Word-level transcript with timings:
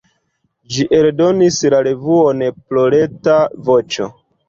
Ĝi 0.75 0.85
eldonis 1.01 1.61
la 1.75 1.83
revuon 1.91 2.43
"Proleta 2.59 3.41
Voĉo". 3.73 4.15